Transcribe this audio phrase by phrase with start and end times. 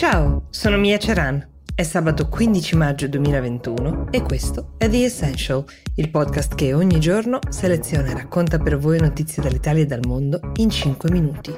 [0.00, 1.46] Ciao, sono Mia Ceran.
[1.74, 5.62] È sabato 15 maggio 2021 e questo è The Essential,
[5.96, 10.40] il podcast che ogni giorno seleziona e racconta per voi notizie dall'Italia e dal mondo
[10.56, 11.54] in 5 minuti.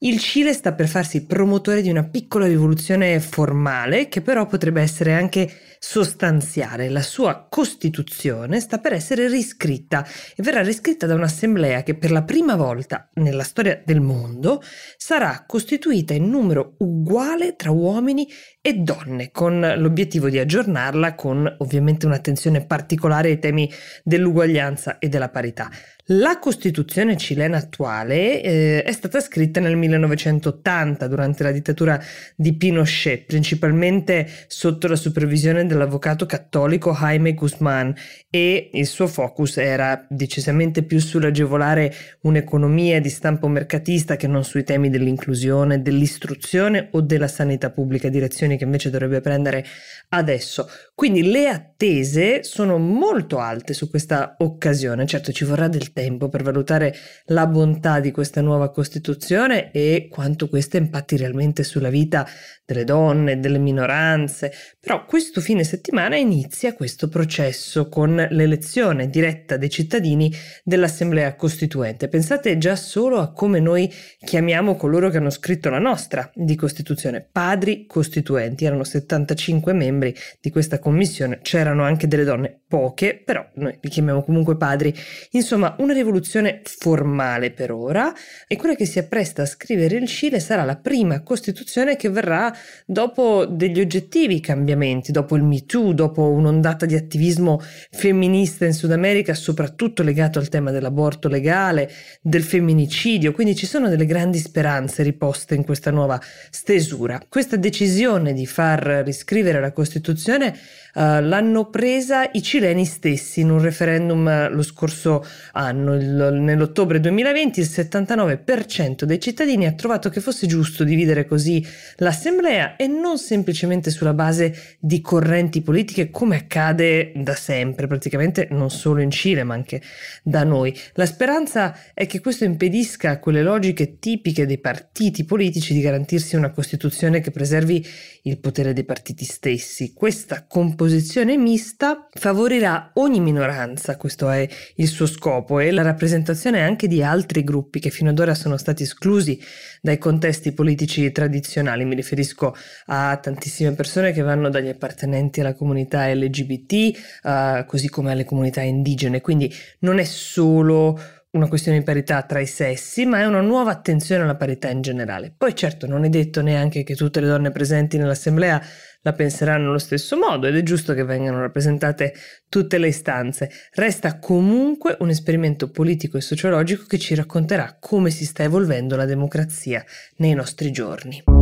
[0.00, 5.14] Il Cile sta per farsi promotore di una piccola rivoluzione formale che però potrebbe essere
[5.14, 6.88] anche sostanziale.
[6.88, 10.06] La sua Costituzione sta per essere riscritta
[10.36, 14.62] e verrà riscritta da un'assemblea che per la prima volta nella storia del mondo
[14.96, 18.28] sarà costituita in numero uguale tra uomini
[18.68, 23.72] e donne, con l'obiettivo di aggiornarla con ovviamente un'attenzione particolare ai temi
[24.04, 25.70] dell'uguaglianza e della parità.
[26.12, 32.00] La Costituzione cilena attuale eh, è stata scritta nel 1980 durante la dittatura
[32.34, 37.94] di Pinochet, principalmente sotto la supervisione dell'avvocato cattolico Jaime Guzmán
[38.30, 44.64] e il suo focus era decisamente più sull'agevolare un'economia di stampo mercatista che non sui
[44.64, 49.64] temi dell'inclusione, dell'istruzione o della sanità pubblica, direzioni che invece dovrebbe prendere
[50.10, 50.68] adesso.
[50.94, 56.42] Quindi le attese sono molto alte su questa occasione, certo ci vorrà del tempo per
[56.42, 56.94] valutare
[57.26, 62.26] la bontà di questa nuova Costituzione e quanto questa impatti realmente sulla vita
[62.64, 69.70] delle donne, delle minoranze, però questo fine settimana inizia questo processo con l'elezione diretta dei
[69.70, 70.30] cittadini
[70.64, 72.08] dell'Assemblea Costituente.
[72.08, 77.26] Pensate già solo a come noi chiamiamo coloro che hanno scritto la nostra di Costituzione,
[77.30, 83.76] padri costituenti, erano 75 membri di questa commissione, c'erano anche delle donne, poche, però noi
[83.80, 84.94] li chiamiamo comunque padri.
[85.30, 88.12] Insomma, una rivoluzione formale per ora
[88.46, 92.54] e quella che si appresta a scrivere il Cile sarà la prima Costituzione che verrà
[92.84, 97.60] dopo degli oggettivi cambiamenti, dopo il Me Too, dopo un'ondata di attivismo
[97.90, 101.90] femminista in Sud America, soprattutto legato al tema dell'aborto legale,
[102.20, 107.20] del femminicidio, quindi ci sono delle grandi speranze riposte in questa nuova stesura.
[107.28, 110.56] Questa decisione di far riscrivere la Costituzione
[110.94, 117.00] uh, l'hanno presa i cileni stessi in un referendum uh, lo scorso anno, il, nell'ottobre
[117.00, 121.64] 2020 il 79% dei cittadini ha trovato che fosse giusto dividere così
[121.96, 128.70] l'assemblea e non semplicemente sulla base di correnti politiche come accade da sempre, praticamente non
[128.70, 129.80] solo in Cile ma anche
[130.22, 130.76] da noi.
[130.94, 136.36] La speranza è che questo impedisca a quelle logiche tipiche dei partiti politici di garantirsi
[136.36, 137.86] una Costituzione che preservi
[138.22, 139.92] il potere dei partiti stessi.
[139.92, 146.88] Questa composizione mista favorirà ogni minoranza, questo è il suo scopo, e la rappresentazione anche
[146.88, 149.40] di altri gruppi che fino ad ora sono stati esclusi
[149.80, 151.84] dai contesti politici tradizionali.
[151.84, 152.54] Mi riferisco
[152.86, 158.60] a tantissime persone che vanno dagli appartenenti alla comunità LGBT, uh, così come alle comunità
[158.60, 159.20] indigene.
[159.20, 160.98] Quindi non è solo
[161.30, 164.80] una questione di parità tra i sessi, ma è una nuova attenzione alla parità in
[164.80, 165.32] generale.
[165.36, 168.62] Poi certo non è detto neanche che tutte le donne presenti nell'assemblea
[169.02, 172.14] la penseranno allo stesso modo ed è giusto che vengano rappresentate
[172.48, 173.50] tutte le istanze.
[173.74, 179.04] Resta comunque un esperimento politico e sociologico che ci racconterà come si sta evolvendo la
[179.04, 179.84] democrazia
[180.16, 181.37] nei nostri giorni.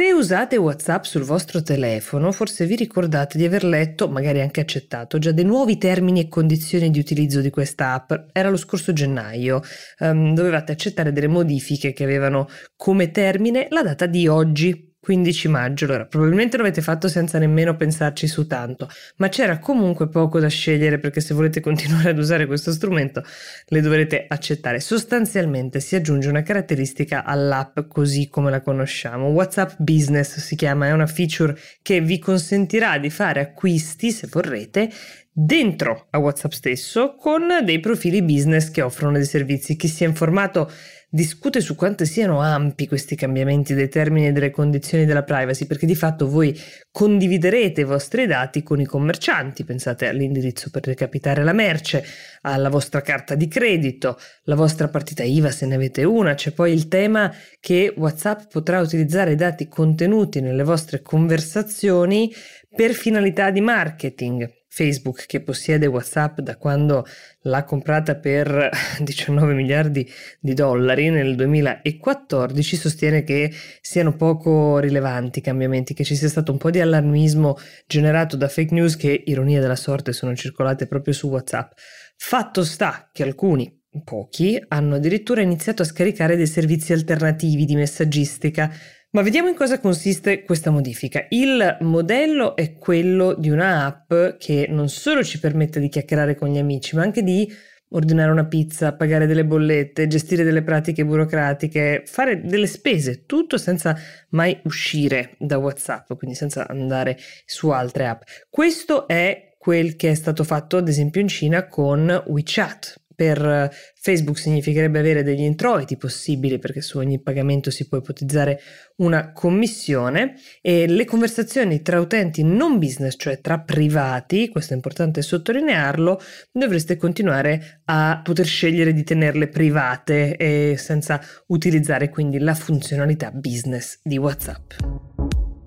[0.00, 5.18] Se usate WhatsApp sul vostro telefono, forse vi ricordate di aver letto, magari anche accettato,
[5.18, 8.10] già dei nuovi termini e condizioni di utilizzo di questa app.
[8.32, 9.60] Era lo scorso gennaio.
[9.98, 15.86] Um, dovevate accettare delle modifiche che avevano come termine la data di oggi, 15 maggio,
[15.86, 20.98] allora probabilmente l'avete fatto senza nemmeno pensarci su tanto, ma c'era comunque poco da scegliere
[20.98, 23.24] perché se volete continuare ad usare questo strumento
[23.68, 24.78] le dovrete accettare.
[24.80, 29.28] Sostanzialmente si aggiunge una caratteristica all'app così come la conosciamo.
[29.28, 34.90] WhatsApp Business si chiama, è una feature che vi consentirà di fare acquisti, se vorrete,
[35.32, 39.76] dentro a WhatsApp stesso con dei profili business che offrono dei servizi.
[39.76, 40.70] Chi si è informato
[41.12, 45.84] discute su quanto siano ampi questi cambiamenti dei termini e delle condizioni della privacy, perché
[45.84, 46.56] di fatto voi
[46.92, 52.04] condividerete i vostri dati con i commercianti, pensate all'indirizzo per recapitare la merce,
[52.42, 56.72] alla vostra carta di credito, la vostra partita IVA se ne avete una, c'è poi
[56.72, 62.32] il tema che WhatsApp potrà utilizzare i dati contenuti nelle vostre conversazioni
[62.74, 64.59] per finalità di marketing.
[64.72, 67.04] Facebook che possiede WhatsApp da quando
[67.42, 68.70] l'ha comprata per
[69.02, 70.08] 19 miliardi
[70.38, 76.52] di dollari nel 2014 sostiene che siano poco rilevanti i cambiamenti, che ci sia stato
[76.52, 81.12] un po' di allarmismo generato da fake news che, ironia della sorte, sono circolate proprio
[81.12, 81.72] su WhatsApp.
[82.16, 88.72] Fatto sta che alcuni Pochi hanno addirittura iniziato a scaricare dei servizi alternativi di messaggistica
[89.12, 91.26] ma vediamo in cosa consiste questa modifica.
[91.30, 96.48] Il modello è quello di una app che non solo ci permette di chiacchierare con
[96.48, 97.50] gli amici, ma anche di
[97.92, 103.96] ordinare una pizza, pagare delle bollette, gestire delle pratiche burocratiche, fare delle spese, tutto senza
[104.30, 108.22] mai uscire da WhatsApp, quindi senza andare su altre app.
[108.48, 113.70] Questo è quel che è stato fatto ad esempio in Cina con WeChat, per
[114.00, 118.58] Facebook significherebbe avere degli introiti possibili perché su ogni pagamento si può ipotizzare
[118.96, 125.20] una commissione e le conversazioni tra utenti non business, cioè tra privati, questo è importante
[125.20, 126.18] sottolinearlo,
[126.50, 133.98] dovreste continuare a poter scegliere di tenerle private e senza utilizzare quindi la funzionalità business
[134.02, 134.89] di WhatsApp.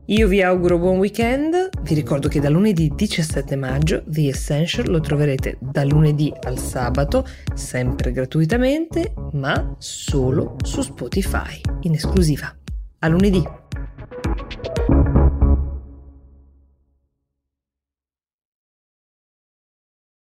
[0.08, 5.00] Io vi auguro buon weekend, vi ricordo che da lunedì 17 maggio The Essential lo
[5.00, 12.54] troverete da lunedì al sabato, sempre gratuitamente, ma solo su Spotify, in esclusiva.
[13.00, 13.42] A lunedì!